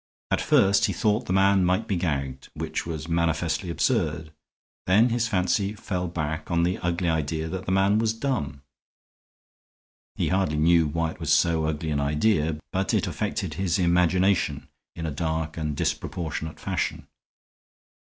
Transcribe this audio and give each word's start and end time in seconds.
At 0.31 0.41
first 0.41 0.85
he 0.85 0.93
thought 0.93 1.27
the 1.27 1.31
man 1.31 1.63
might 1.63 1.87
be 1.87 1.95
gagged, 1.95 2.49
which 2.55 2.87
was 2.87 3.07
manifestly 3.07 3.69
absurd. 3.69 4.31
Then 4.87 5.09
his 5.09 5.27
fancy 5.27 5.75
fell 5.75 6.07
back 6.07 6.49
on 6.49 6.63
the 6.63 6.79
ugly 6.79 7.07
idea 7.07 7.47
that 7.49 7.67
the 7.67 7.71
man 7.71 7.99
was 7.99 8.11
dumb. 8.11 8.63
He 10.15 10.29
hardly 10.29 10.57
knew 10.57 10.87
why 10.87 11.11
it 11.11 11.19
was 11.19 11.31
so 11.31 11.65
ugly 11.67 11.91
an 11.91 11.99
idea, 11.99 12.57
but 12.73 12.95
it 12.95 13.05
affected 13.05 13.53
his 13.53 13.77
imagination 13.77 14.69
in 14.95 15.05
a 15.05 15.11
dark 15.11 15.55
and 15.55 15.77
disproportionate 15.77 16.59
fashion. 16.59 17.05